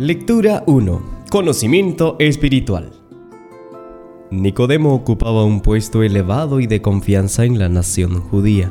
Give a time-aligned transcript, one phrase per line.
[0.00, 1.02] Lectura 1.
[1.28, 2.92] Conocimiento espiritual.
[4.30, 8.70] Nicodemo ocupaba un puesto elevado y de confianza en la nación judía.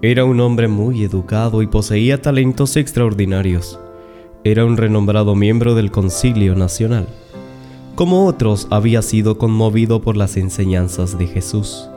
[0.00, 3.80] Era un hombre muy educado y poseía talentos extraordinarios.
[4.44, 7.08] Era un renombrado miembro del Concilio Nacional.
[7.96, 11.90] Como otros, había sido conmovido por las enseñanzas de Jesús.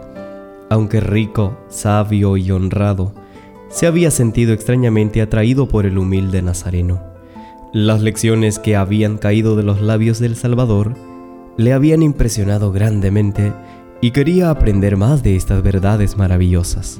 [0.71, 3.13] Aunque rico, sabio y honrado,
[3.69, 7.10] se había sentido extrañamente atraído por el humilde Nazareno.
[7.73, 10.93] Las lecciones que habían caído de los labios del Salvador
[11.55, 13.53] le habían impresionado grandemente
[14.01, 16.99] y quería aprender más de estas verdades maravillosas.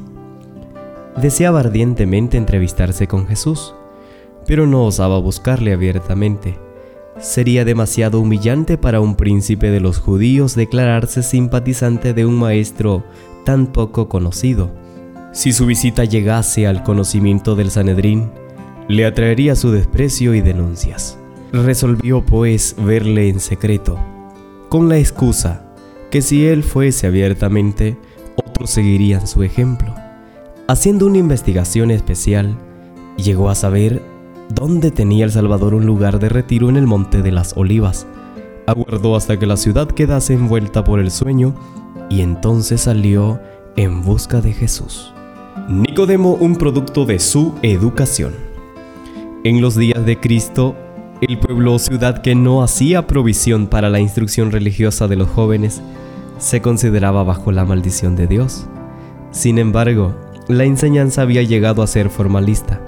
[1.18, 3.76] Deseaba ardientemente entrevistarse con Jesús,
[4.48, 6.58] pero no osaba buscarle abiertamente.
[7.20, 13.04] Sería demasiado humillante para un príncipe de los judíos declararse simpatizante de un maestro
[13.44, 14.72] tan poco conocido.
[15.34, 18.32] Si su visita llegase al conocimiento del Sanedrín,
[18.88, 21.18] le atraería su desprecio y denuncias.
[21.52, 24.00] Resolvió pues verle en secreto,
[24.70, 25.66] con la excusa
[26.10, 27.98] que si él fuese abiertamente,
[28.36, 29.94] otros seguirían su ejemplo.
[30.68, 32.56] Haciendo una investigación especial,
[33.18, 34.02] llegó a saber
[34.50, 38.08] dónde tenía el Salvador un lugar de retiro en el Monte de las Olivas.
[38.68, 41.56] Aguardó hasta que la ciudad quedase envuelta por el sueño
[42.10, 43.40] y entonces salió
[43.76, 45.14] en busca de Jesús.
[45.70, 48.51] Nicodemo, un producto de su educación.
[49.44, 50.76] En los días de Cristo,
[51.20, 55.82] el pueblo o ciudad que no hacía provisión para la instrucción religiosa de los jóvenes
[56.38, 58.68] se consideraba bajo la maldición de Dios.
[59.32, 60.14] Sin embargo,
[60.48, 62.80] la enseñanza había llegado a ser formalista.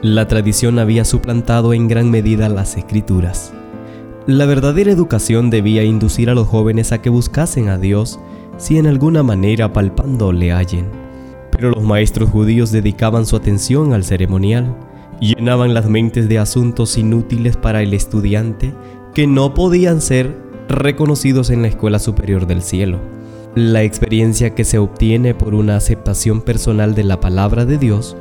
[0.00, 3.52] La tradición había suplantado en gran medida las escrituras.
[4.24, 8.20] La verdadera educación debía inducir a los jóvenes a que buscasen a Dios
[8.56, 10.86] si en alguna manera palpando le hallen.
[11.50, 14.76] Pero los maestros judíos dedicaban su atención al ceremonial,
[15.20, 18.72] llenaban las mentes de asuntos inútiles para el estudiante
[19.14, 20.36] que no podían ser
[20.68, 22.98] reconocidos en la escuela superior del cielo.
[23.54, 28.16] La experiencia que se obtiene por una aceptación personal de la palabra de Dios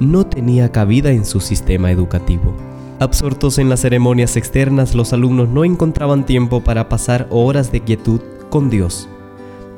[0.00, 2.54] no tenía cabida en su sistema educativo.
[3.00, 8.20] Absortos en las ceremonias externas, los alumnos no encontraban tiempo para pasar horas de quietud
[8.50, 9.08] con Dios.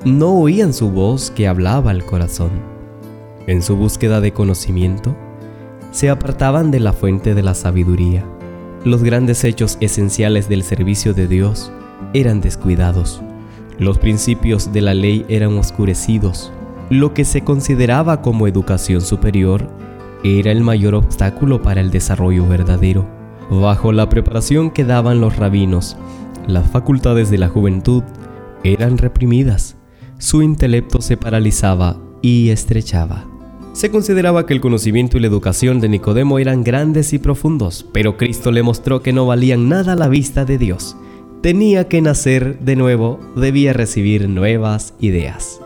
[0.04, 2.50] No oían su voz que hablaba al corazón.
[3.47, 5.16] En su búsqueda de conocimiento,
[5.97, 8.23] se apartaban de la fuente de la sabiduría.
[8.84, 11.73] Los grandes hechos esenciales del servicio de Dios
[12.12, 13.23] eran descuidados.
[13.79, 16.53] Los principios de la ley eran oscurecidos.
[16.91, 19.71] Lo que se consideraba como educación superior
[20.23, 23.09] era el mayor obstáculo para el desarrollo verdadero.
[23.49, 25.97] Bajo la preparación que daban los rabinos,
[26.47, 28.03] las facultades de la juventud
[28.65, 29.78] eran reprimidas.
[30.19, 33.35] Su intelecto se paralizaba y estrechaba.
[33.76, 38.16] Se consideraba que el conocimiento y la educación de Nicodemo eran grandes y profundos, pero
[38.16, 40.97] Cristo le mostró que no valían nada la vista de Dios
[41.47, 45.60] tenía que nacer de nuevo, debía recibir nuevas ideas.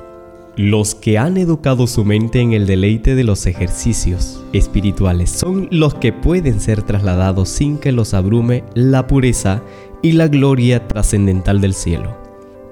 [0.54, 5.94] Los que han educado su mente en el deleite de los ejercicios espirituales son los
[5.94, 9.62] que pueden ser trasladados sin que los abrume la pureza
[10.03, 12.15] y la gloria trascendental del cielo.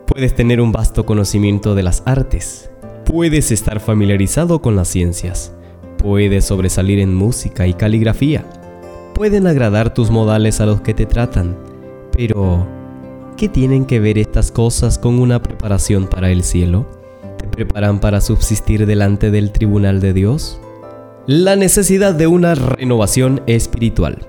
[0.07, 2.71] Puedes tener un vasto conocimiento de las artes,
[3.09, 5.53] puedes estar familiarizado con las ciencias,
[5.97, 8.45] puedes sobresalir en música y caligrafía,
[9.15, 11.57] pueden agradar tus modales a los que te tratan,
[12.13, 12.79] pero
[13.39, 16.89] ¿Qué tienen que ver estas cosas con una preparación para el cielo?
[17.39, 20.61] ¿Te preparan para subsistir delante del tribunal de Dios?
[21.29, 24.27] La necesidad de una renovación espiritual.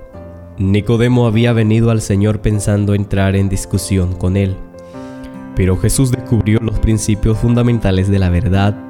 [0.60, 4.58] Nicodemo había venido al Señor pensando entrar en discusión con él.
[5.59, 8.81] Pero Jesús descubrió los principios fundamentales de la verdad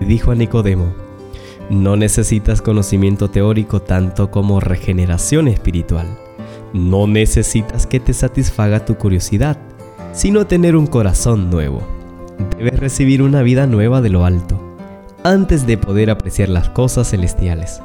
[0.00, 0.86] y dijo a Nicodemo,
[1.68, 6.06] no necesitas conocimiento teórico tanto como regeneración espiritual.
[6.72, 9.58] No necesitas que te satisfaga tu curiosidad,
[10.14, 11.82] sino tener un corazón nuevo.
[12.56, 14.58] Debes recibir una vida nueva de lo alto,
[15.24, 17.82] antes de poder apreciar las cosas celestiales.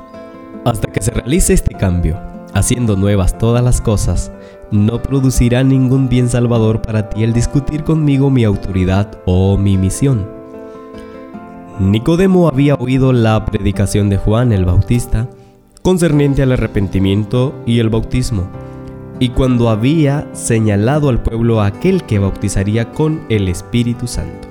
[0.63, 2.17] Hasta que se realice este cambio,
[2.53, 4.31] haciendo nuevas todas las cosas,
[4.71, 10.27] no producirá ningún bien salvador para ti el discutir conmigo mi autoridad o mi misión.
[11.79, 15.27] Nicodemo había oído la predicación de Juan el Bautista
[15.81, 18.49] concerniente al arrepentimiento y el bautismo
[19.19, 24.47] y cuando había señalado al pueblo aquel que bautizaría con el Espíritu Santo.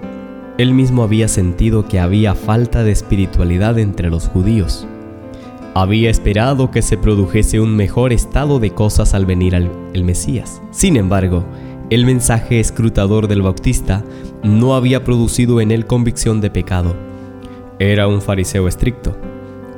[0.58, 4.86] Él mismo había sentido que había falta de espiritualidad entre los judíos.
[5.74, 10.60] Había esperado que se produjese un mejor estado de cosas al venir el Mesías.
[10.70, 11.44] Sin embargo,
[11.90, 14.04] el mensaje escrutador del Bautista
[14.42, 16.94] no había producido en él convicción de pecado.
[17.78, 19.16] Era un fariseo estricto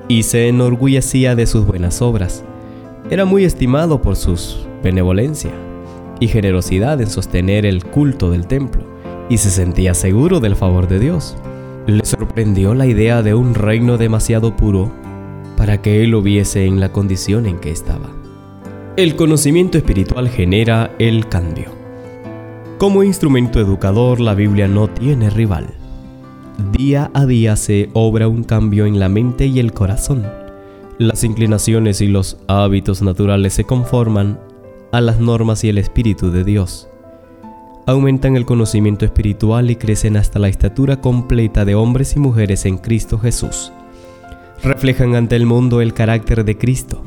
[0.09, 2.43] y se enorgullecía de sus buenas obras.
[3.11, 5.53] Era muy estimado por sus benevolencia
[6.19, 8.83] y generosidad en sostener el culto del templo
[9.29, 11.37] y se sentía seguro del favor de Dios.
[11.87, 14.91] Le sorprendió la idea de un reino demasiado puro
[15.61, 18.09] para que él lo viese en la condición en que estaba.
[18.97, 21.67] El conocimiento espiritual genera el cambio.
[22.79, 25.67] Como instrumento educador, la Biblia no tiene rival.
[26.73, 30.27] Día a día se obra un cambio en la mente y el corazón.
[30.97, 34.41] Las inclinaciones y los hábitos naturales se conforman
[34.93, 36.89] a las normas y el espíritu de Dios.
[37.87, 42.79] Aumentan el conocimiento espiritual y crecen hasta la estatura completa de hombres y mujeres en
[42.79, 43.75] Cristo Jesús.
[44.63, 47.03] Reflejan ante el mundo el carácter de Cristo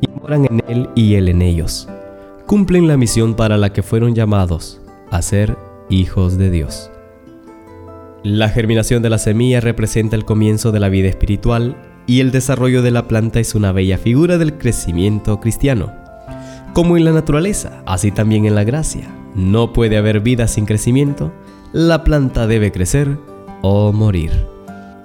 [0.00, 1.86] y moran en Él y Él en ellos.
[2.46, 4.80] Cumplen la misión para la que fueron llamados,
[5.10, 5.56] a ser
[5.90, 6.90] hijos de Dios.
[8.22, 12.80] La germinación de la semilla representa el comienzo de la vida espiritual y el desarrollo
[12.80, 15.92] de la planta es una bella figura del crecimiento cristiano.
[16.72, 19.08] Como en la naturaleza, así también en la gracia.
[19.34, 21.32] No puede haber vida sin crecimiento,
[21.72, 23.18] la planta debe crecer
[23.60, 24.53] o morir.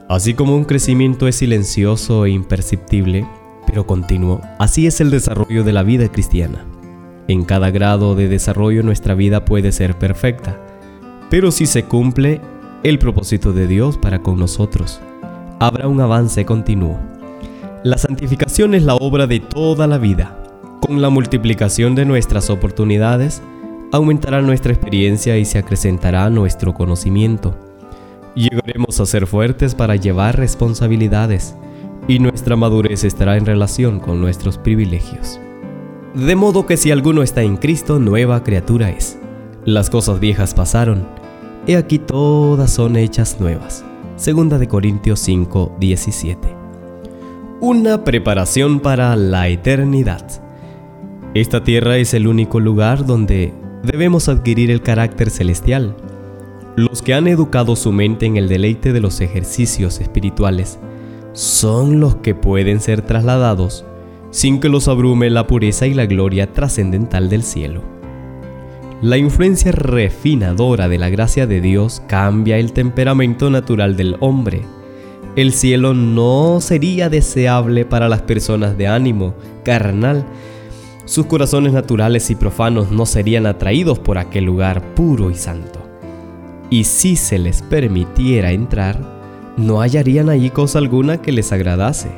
[0.09, 3.27] Así como un crecimiento es silencioso e imperceptible,
[3.67, 6.65] pero continuo, así es el desarrollo de la vida cristiana.
[7.27, 10.59] En cada grado de desarrollo nuestra vida puede ser perfecta,
[11.29, 12.41] pero si se cumple
[12.81, 14.99] el propósito de Dios para con nosotros,
[15.59, 16.97] habrá un avance continuo.
[17.83, 20.43] La santificación es la obra de toda la vida.
[20.81, 23.43] Con la multiplicación de nuestras oportunidades,
[23.91, 27.68] aumentará nuestra experiencia y se acrecentará nuestro conocimiento.
[28.39, 31.55] Llegaremos a ser fuertes para llevar responsabilidades
[32.07, 35.41] y nuestra madurez estará en relación con nuestros privilegios.
[36.13, 39.19] De modo que si alguno está en Cristo, nueva criatura es.
[39.65, 41.05] Las cosas viejas pasaron,
[41.67, 43.83] he aquí todas son hechas nuevas.
[44.15, 46.47] Segunda de Corintios 5, 17.
[47.59, 50.25] Una preparación para la eternidad.
[51.33, 53.53] Esta tierra es el único lugar donde
[53.83, 55.93] debemos adquirir el carácter celestial.
[56.79, 60.79] Los que han educado su mente en el deleite de los ejercicios espirituales
[61.33, 63.83] son los que pueden ser trasladados
[64.31, 67.81] sin que los abrume la pureza y la gloria trascendental del cielo.
[69.01, 74.61] La influencia refinadora de la gracia de Dios cambia el temperamento natural del hombre.
[75.35, 79.33] El cielo no sería deseable para las personas de ánimo
[79.65, 80.25] carnal.
[81.03, 85.78] Sus corazones naturales y profanos no serían atraídos por aquel lugar puro y santo.
[86.69, 88.99] Y si se les permitiera entrar,
[89.57, 92.09] no hallarían allí cosa alguna que les agradase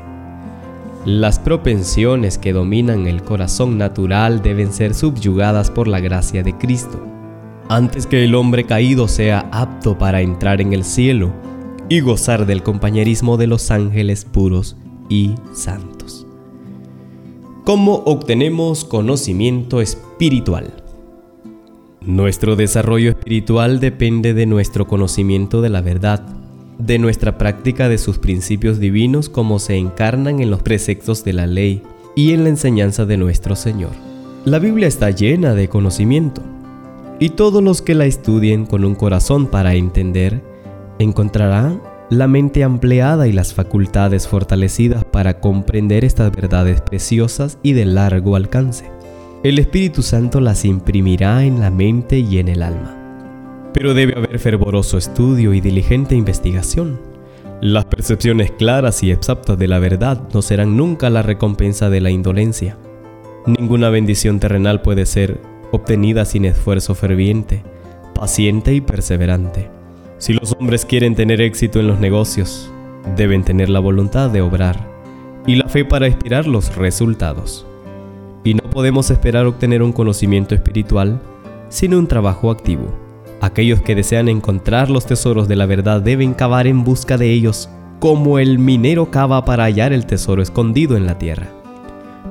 [1.05, 7.03] las propensiones que dominan el corazón natural deben ser subyugadas por la gracia de Cristo,
[7.69, 11.33] antes que el hombre caído sea apto para entrar en el cielo
[11.89, 14.77] y gozar del compañerismo de los ángeles puros
[15.09, 16.27] y santos.
[17.63, 20.80] ¿Cómo obtenemos conocimiento espiritual?
[22.05, 26.21] Nuestro desarrollo espiritual depende de nuestro conocimiento de la verdad
[26.85, 31.45] de nuestra práctica de sus principios divinos como se encarnan en los preceptos de la
[31.45, 31.83] ley
[32.15, 33.91] y en la enseñanza de nuestro Señor.
[34.45, 36.41] La Biblia está llena de conocimiento,
[37.19, 40.41] y todos los que la estudien con un corazón para entender,
[40.97, 47.85] encontrarán la mente ampliada y las facultades fortalecidas para comprender estas verdades preciosas y de
[47.85, 48.89] largo alcance.
[49.43, 53.01] El Espíritu Santo las imprimirá en la mente y en el alma
[53.73, 56.99] pero debe haber fervoroso estudio y diligente investigación.
[57.61, 62.09] Las percepciones claras y exactas de la verdad no serán nunca la recompensa de la
[62.09, 62.77] indolencia.
[63.45, 65.39] Ninguna bendición terrenal puede ser
[65.71, 67.63] obtenida sin esfuerzo ferviente,
[68.13, 69.69] paciente y perseverante.
[70.17, 72.71] Si los hombres quieren tener éxito en los negocios,
[73.15, 74.89] deben tener la voluntad de obrar
[75.47, 77.65] y la fe para inspirar los resultados.
[78.43, 81.19] Y no podemos esperar obtener un conocimiento espiritual
[81.69, 82.93] sin un trabajo activo.
[83.39, 87.69] Aquellos que desean encontrar los tesoros de la verdad deben cavar en busca de ellos,
[87.99, 91.47] como el minero cava para hallar el tesoro escondido en la tierra.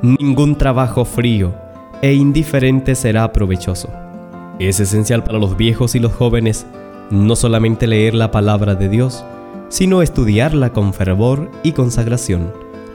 [0.02, 1.54] Ningún trabajo frío
[2.02, 3.88] e indiferente será provechoso.
[4.58, 6.66] Es esencial para los viejos y los jóvenes
[7.10, 9.24] no solamente leer la palabra de Dios,
[9.68, 12.52] sino estudiarla con fervor y consagración,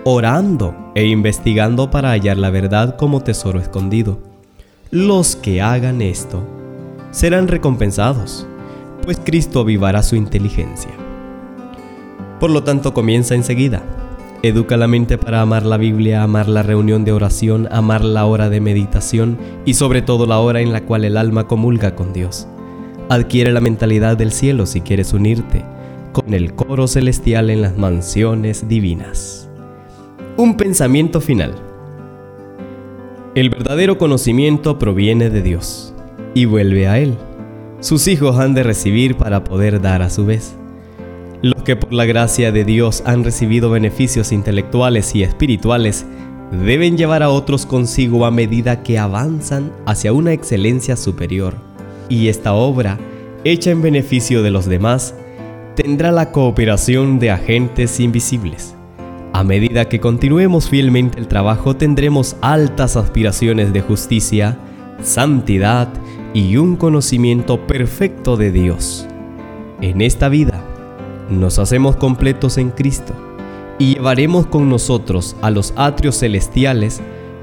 [0.07, 4.19] orando e investigando para hallar la verdad como tesoro escondido.
[4.91, 6.43] Los que hagan esto
[7.09, 8.45] serán recompensados,
[9.03, 10.91] pues Cristo avivará su inteligencia.
[12.39, 13.81] Por lo tanto, comienza enseguida.
[14.43, 18.49] Educa la mente para amar la Biblia, amar la reunión de oración, amar la hora
[18.51, 22.47] de meditación y sobre todo la hora en la cual el alma comulga con Dios.
[23.09, 25.65] Adquiere la mentalidad del cielo si quieres unirte
[26.11, 29.44] con el coro celestial en las mansiones divinas.
[30.37, 31.55] Un pensamiento final.
[33.35, 35.93] El verdadero conocimiento proviene de Dios
[36.33, 37.15] y vuelve a Él.
[37.79, 40.57] Sus hijos han de recibir para poder dar a su vez.
[41.41, 46.05] Los que por la gracia de Dios han recibido beneficios intelectuales y espirituales
[46.51, 51.53] deben llevar a otros consigo a medida que avanzan hacia una excelencia superior.
[52.09, 52.99] Y esta obra,
[53.45, 55.15] hecha en beneficio de los demás,
[55.75, 58.75] tendrá la cooperación de agentes invisibles.
[59.35, 64.57] A medida que continuemos fielmente el trabajo tendremos altas aspiraciones de justicia,
[65.03, 65.89] santidad
[66.33, 69.05] y un conocimiento perfecto de Dios.
[69.81, 70.63] En esta vida
[71.29, 73.13] nos hacemos completos en Cristo
[73.77, 77.01] y llevaremos con nosotros a los atrios celestiales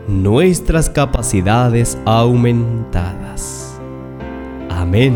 [0.08, 3.78] nuestras capacidades aumentadas.
[4.70, 5.14] Amén.